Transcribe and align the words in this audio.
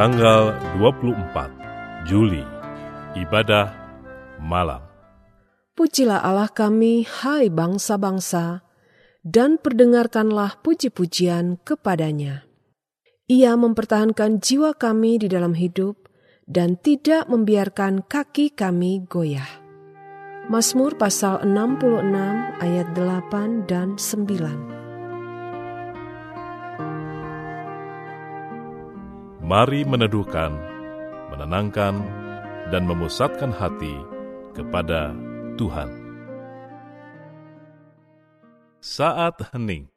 tanggal 0.00 0.56
24 0.80 2.08
Juli, 2.08 2.40
ibadah 3.20 3.68
malam. 4.40 4.80
Pujilah 5.76 6.24
Allah 6.24 6.48
kami, 6.48 7.04
hai 7.04 7.52
bangsa-bangsa, 7.52 8.64
dan 9.20 9.60
perdengarkanlah 9.60 10.56
puji-pujian 10.64 11.60
kepadanya. 11.68 12.48
Ia 13.28 13.52
mempertahankan 13.60 14.40
jiwa 14.40 14.72
kami 14.72 15.20
di 15.20 15.28
dalam 15.28 15.52
hidup 15.52 16.08
dan 16.48 16.80
tidak 16.80 17.28
membiarkan 17.28 18.00
kaki 18.00 18.56
kami 18.56 19.04
goyah. 19.04 19.60
Mazmur 20.48 20.96
pasal 20.96 21.44
66 21.44 22.56
ayat 22.56 22.88
8 22.96 23.68
dan 23.68 24.00
9. 24.00 24.79
Mari 29.50 29.82
meneduhkan, 29.82 30.54
menenangkan, 31.34 31.98
dan 32.70 32.86
memusatkan 32.86 33.50
hati 33.50 33.98
kepada 34.54 35.10
Tuhan. 35.58 35.90
Saat 38.78 39.50
hening 39.50 39.90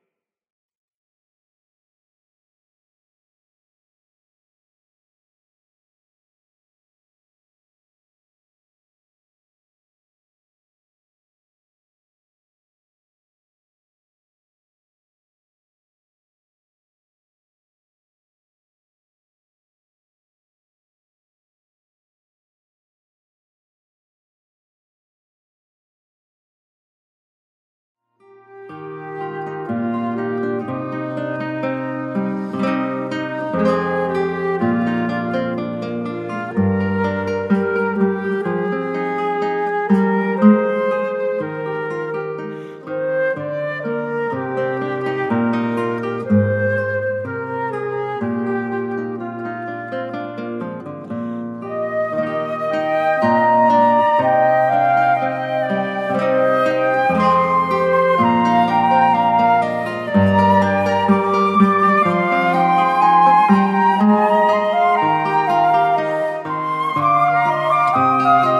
Música 68.24 68.53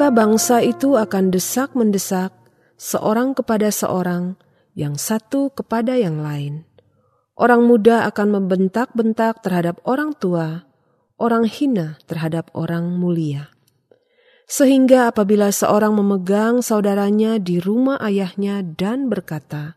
maka 0.00 0.16
bangsa 0.16 0.64
itu 0.64 0.96
akan 0.96 1.28
desak-mendesak 1.28 2.32
seorang 2.80 3.36
kepada 3.36 3.68
seorang, 3.68 4.32
yang 4.72 4.96
satu 4.96 5.52
kepada 5.52 5.92
yang 5.92 6.24
lain. 6.24 6.64
Orang 7.36 7.68
muda 7.68 8.08
akan 8.08 8.40
membentak-bentak 8.40 9.44
terhadap 9.44 9.76
orang 9.84 10.16
tua, 10.16 10.64
orang 11.20 11.44
hina 11.44 12.00
terhadap 12.08 12.48
orang 12.56 12.96
mulia. 12.96 13.52
Sehingga 14.48 15.12
apabila 15.12 15.52
seorang 15.52 15.92
memegang 15.92 16.64
saudaranya 16.64 17.36
di 17.36 17.60
rumah 17.60 18.00
ayahnya 18.00 18.64
dan 18.64 19.12
berkata, 19.12 19.76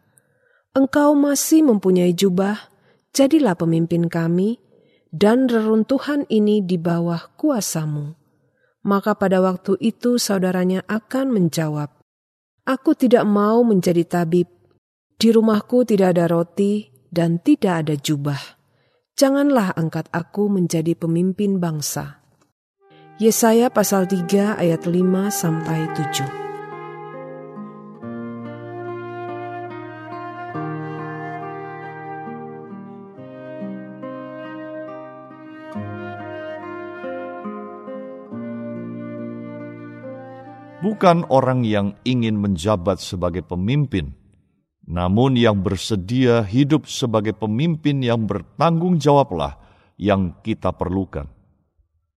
Engkau 0.72 1.20
masih 1.20 1.68
mempunyai 1.68 2.16
jubah, 2.16 2.72
jadilah 3.12 3.60
pemimpin 3.60 4.08
kami, 4.08 4.56
dan 5.12 5.52
reruntuhan 5.52 6.24
ini 6.32 6.64
di 6.64 6.80
bawah 6.80 7.28
kuasamu 7.36 8.23
maka 8.84 9.16
pada 9.16 9.40
waktu 9.40 9.80
itu 9.80 10.20
saudaranya 10.20 10.84
akan 10.88 11.32
menjawab, 11.32 12.04
Aku 12.64 12.96
tidak 12.96 13.28
mau 13.28 13.60
menjadi 13.68 14.08
tabib. 14.08 14.48
Di 15.20 15.36
rumahku 15.36 15.84
tidak 15.84 16.16
ada 16.16 16.32
roti 16.32 16.88
dan 17.12 17.44
tidak 17.44 17.84
ada 17.84 17.96
jubah. 18.00 18.40
Janganlah 19.20 19.76
angkat 19.76 20.08
aku 20.16 20.48
menjadi 20.48 20.96
pemimpin 20.96 21.60
bangsa. 21.60 22.24
Yesaya 23.20 23.68
pasal 23.68 24.08
3 24.08 24.56
ayat 24.56 24.88
5 24.88 24.96
sampai 25.28 25.92
7. 25.92 26.43
Bukan 40.84 41.24
orang 41.32 41.64
yang 41.64 41.96
ingin 42.04 42.36
menjabat 42.36 43.00
sebagai 43.00 43.40
pemimpin, 43.48 44.12
namun 44.84 45.40
yang 45.40 45.64
bersedia 45.64 46.44
hidup 46.44 46.92
sebagai 46.92 47.32
pemimpin 47.32 48.04
yang 48.04 48.28
bertanggung 48.28 49.00
jawablah 49.00 49.56
yang 49.96 50.36
kita 50.44 50.76
perlukan. 50.76 51.32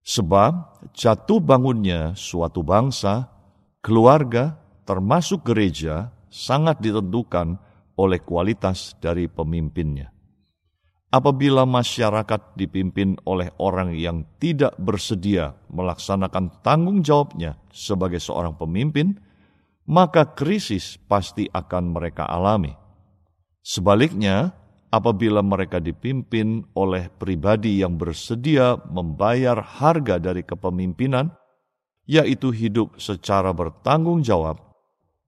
Sebab 0.03 0.83
jatuh 0.91 1.39
bangunnya 1.39 2.19
suatu 2.19 2.67
bangsa, 2.67 3.31
keluarga, 3.79 4.59
termasuk 4.83 5.47
gereja, 5.47 6.11
sangat 6.27 6.83
ditentukan 6.83 7.59
oleh 7.95 8.19
kualitas 8.23 8.99
dari 8.99 9.31
pemimpinnya. 9.31 10.16
Apabila 11.17 11.65
masyarakat 11.65 12.61
dipimpin 12.61 13.17
oleh 13.25 13.49
orang 13.57 13.97
yang 13.97 14.29
tidak 14.37 14.77
bersedia 14.77 15.57
melaksanakan 15.73 16.61
tanggung 16.61 17.01
jawabnya 17.01 17.57
sebagai 17.73 18.21
seorang 18.21 18.53
pemimpin, 18.53 19.17
maka 19.89 20.29
krisis 20.37 21.01
pasti 21.09 21.49
akan 21.49 21.97
mereka 21.97 22.29
alami. 22.29 22.77
Sebaliknya, 23.65 24.53
apabila 24.93 25.41
mereka 25.41 25.81
dipimpin 25.81 26.69
oleh 26.77 27.09
pribadi 27.09 27.81
yang 27.81 27.97
bersedia 27.97 28.77
membayar 28.93 29.57
harga 29.57 30.21
dari 30.21 30.45
kepemimpinan, 30.45 31.33
yaitu 32.05 32.53
hidup 32.53 32.93
secara 33.01 33.57
bertanggung 33.57 34.21
jawab, 34.21 34.61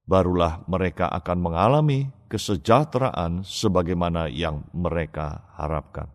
barulah 0.04 0.60
mereka 0.68 1.08
akan 1.08 1.48
mengalami 1.48 2.12
kesejahteraan 2.28 3.42
sebagaimana 3.42 4.28
yang 4.28 4.68
mereka 4.76 5.48
harapkan. 5.56 6.12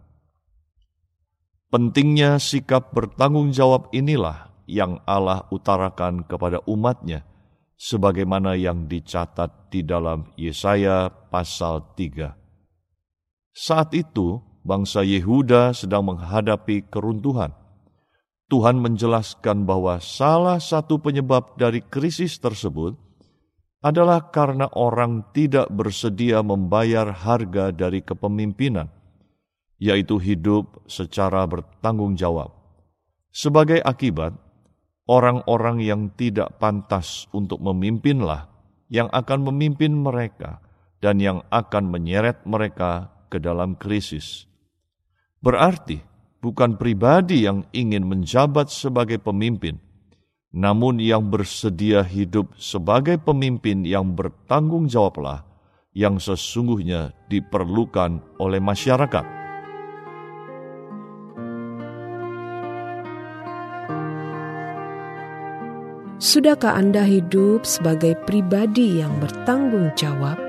Pentingnya 1.74 2.38
sikap 2.38 2.94
bertanggung 2.94 3.50
jawab 3.50 3.90
inilah 3.90 4.54
yang 4.70 5.02
Allah 5.10 5.50
utarakan 5.50 6.22
kepada 6.22 6.62
umatnya, 6.70 7.26
sebagaimana 7.74 8.54
yang 8.54 8.86
dicatat 8.86 9.74
di 9.74 9.82
dalam 9.82 10.30
Yesaya 10.38 11.10
pasal 11.10 11.98
3. 11.98 12.38
Saat 13.54 13.98
itu, 13.98 14.38
bangsa 14.62 15.02
Yehuda 15.02 15.74
sedang 15.74 16.14
menghadapi 16.14 16.88
keruntuhan. 16.94 17.52
Tuhan 18.54 18.78
menjelaskan 18.78 19.66
bahwa 19.66 19.98
salah 19.98 20.62
satu 20.62 21.02
penyebab 21.02 21.58
dari 21.58 21.82
krisis 21.82 22.38
tersebut 22.38 22.94
adalah 23.84 24.32
karena 24.32 24.72
orang 24.80 25.36
tidak 25.36 25.68
bersedia 25.68 26.40
membayar 26.40 27.12
harga 27.12 27.76
dari 27.76 28.00
kepemimpinan, 28.00 28.88
yaitu 29.76 30.16
hidup 30.24 30.88
secara 30.88 31.44
bertanggung 31.44 32.16
jawab. 32.16 32.56
Sebagai 33.36 33.84
akibat, 33.84 34.32
orang-orang 35.04 35.84
yang 35.84 36.02
tidak 36.16 36.56
pantas 36.64 37.28
untuk 37.36 37.60
memimpinlah 37.60 38.48
yang 38.88 39.12
akan 39.12 39.52
memimpin 39.52 39.92
mereka 39.92 40.64
dan 41.04 41.20
yang 41.20 41.44
akan 41.52 41.92
menyeret 41.92 42.48
mereka 42.48 43.12
ke 43.28 43.42
dalam 43.44 43.76
krisis. 43.76 44.48
Berarti, 45.44 46.00
bukan 46.40 46.80
pribadi 46.80 47.44
yang 47.44 47.68
ingin 47.76 48.08
menjabat 48.08 48.72
sebagai 48.72 49.20
pemimpin, 49.20 49.76
namun 50.54 51.02
yang 51.02 51.34
bersedia 51.34 52.06
hidup 52.06 52.54
sebagai 52.62 53.18
pemimpin 53.18 53.82
yang 53.82 54.14
bertanggung 54.14 54.86
jawablah 54.86 55.42
yang 55.98 56.22
sesungguhnya 56.22 57.10
diperlukan 57.26 58.22
oleh 58.38 58.62
masyarakat. 58.62 59.26
Sudahkah 66.22 66.80
Anda 66.80 67.04
hidup 67.04 67.68
sebagai 67.68 68.16
pribadi 68.24 69.02
yang 69.04 69.12
bertanggung 69.20 69.92
jawab? 69.98 70.40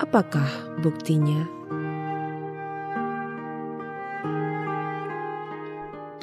Apakah 0.00 0.48
buktinya? 0.80 1.63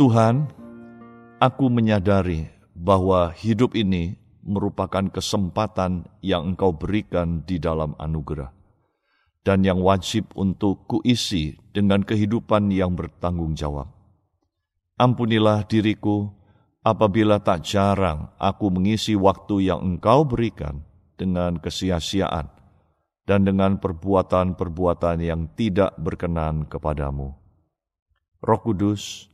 Tuhan, 0.01 0.50
aku 1.38 1.69
menyadari 1.69 2.50
bahwa 2.74 3.30
hidup 3.38 3.77
ini 3.77 4.18
merupakan 4.42 5.06
kesempatan 5.06 6.09
yang 6.25 6.42
Engkau 6.50 6.74
berikan 6.74 7.45
di 7.45 7.62
dalam 7.62 7.94
anugerah, 8.01 8.50
dan 9.45 9.62
yang 9.62 9.77
wajib 9.77 10.25
untuk 10.33 10.89
kuisi 10.89 11.53
dengan 11.69 12.01
kehidupan 12.01 12.74
yang 12.74 12.98
bertanggung 12.98 13.53
jawab. 13.53 13.94
Ampunilah 14.98 15.69
diriku 15.69 16.33
apabila 16.81 17.38
tak 17.38 17.62
jarang 17.62 18.33
aku 18.42 18.74
mengisi 18.74 19.13
waktu 19.13 19.69
yang 19.69 19.86
Engkau 19.86 20.25
berikan 20.25 20.81
dengan 21.13 21.62
kesia-siaan 21.62 22.50
dan 23.30 23.45
dengan 23.45 23.77
perbuatan-perbuatan 23.77 25.21
yang 25.21 25.45
tidak 25.53 25.94
berkenan 26.01 26.65
kepadamu. 26.65 27.38
Roh 28.42 28.62
Kudus, 28.65 29.31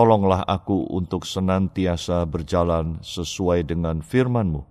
Tolonglah 0.00 0.48
aku 0.48 0.88
untuk 0.96 1.28
senantiasa 1.28 2.24
berjalan 2.24 3.04
sesuai 3.04 3.68
dengan 3.68 4.00
firman-Mu 4.00 4.64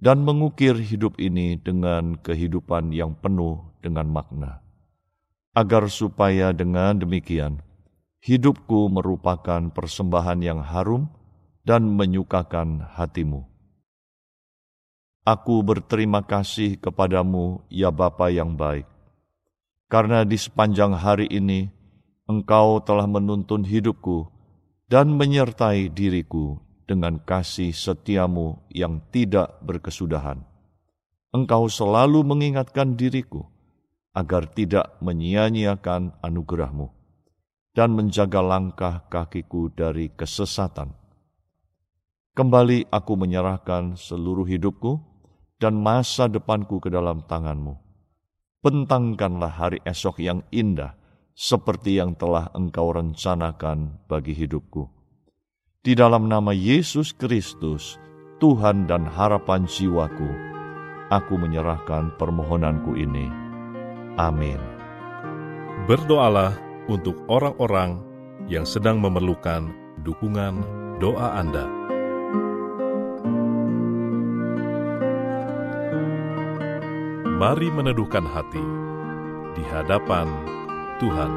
dan 0.00 0.24
mengukir 0.24 0.80
hidup 0.80 1.20
ini 1.20 1.60
dengan 1.60 2.16
kehidupan 2.16 2.88
yang 2.88 3.12
penuh 3.20 3.60
dengan 3.84 4.08
makna. 4.08 4.64
Agar 5.52 5.92
supaya 5.92 6.56
dengan 6.56 6.96
demikian, 6.96 7.60
hidupku 8.24 8.88
merupakan 8.88 9.60
persembahan 9.68 10.40
yang 10.40 10.64
harum 10.64 11.12
dan 11.60 11.92
menyukakan 11.92 12.80
hatimu. 12.96 13.44
Aku 15.28 15.60
berterima 15.68 16.24
kasih 16.24 16.80
kepadamu, 16.80 17.60
ya 17.68 17.92
Bapa 17.92 18.32
yang 18.32 18.56
baik, 18.56 18.88
karena 19.92 20.24
di 20.24 20.40
sepanjang 20.40 20.96
hari 20.96 21.28
ini 21.28 21.68
Engkau 22.24 22.80
telah 22.80 23.04
menuntun 23.04 23.60
hidupku 23.60 24.32
dan 24.86 25.18
menyertai 25.18 25.90
diriku 25.90 26.62
dengan 26.86 27.18
kasih 27.18 27.74
setiamu 27.74 28.62
yang 28.70 29.02
tidak 29.10 29.58
berkesudahan. 29.66 30.46
Engkau 31.34 31.66
selalu 31.66 32.22
mengingatkan 32.22 32.94
diriku 32.94 33.50
agar 34.14 34.46
tidak 34.48 34.96
menyia-nyiakan 35.02 36.14
anugerahmu 36.22 36.88
dan 37.76 37.92
menjaga 37.92 38.40
langkah 38.40 39.04
kakiku 39.12 39.68
dari 39.68 40.08
kesesatan. 40.14 40.96
Kembali 42.32 42.88
aku 42.88 43.12
menyerahkan 43.18 43.98
seluruh 44.00 44.48
hidupku 44.48 45.02
dan 45.60 45.76
masa 45.76 46.30
depanku 46.30 46.80
ke 46.80 46.88
dalam 46.88 47.26
tanganmu. 47.26 47.76
Bentangkanlah 48.64 49.52
hari 49.52 49.78
esok 49.84 50.20
yang 50.24 50.40
indah, 50.48 50.96
seperti 51.36 52.00
yang 52.00 52.16
telah 52.16 52.48
engkau 52.56 52.96
rencanakan 52.96 54.00
bagi 54.08 54.32
hidupku. 54.32 54.88
Di 55.84 55.92
dalam 55.92 56.32
nama 56.32 56.56
Yesus 56.56 57.12
Kristus, 57.12 58.00
Tuhan 58.40 58.88
dan 58.88 59.04
harapan 59.04 59.68
jiwaku, 59.68 60.32
aku 61.12 61.34
menyerahkan 61.36 62.16
permohonanku 62.16 62.96
ini. 62.96 63.28
Amin. 64.16 64.58
Berdoalah 65.84 66.56
untuk 66.88 67.20
orang-orang 67.28 68.00
yang 68.48 68.64
sedang 68.64 68.98
memerlukan 68.98 69.70
dukungan 70.00 70.64
doa 70.96 71.36
Anda. 71.36 71.68
Mari 77.36 77.68
meneduhkan 77.68 78.24
hati 78.24 78.64
di 79.52 79.62
hadapan 79.68 80.24
Tuhan. 80.98 81.30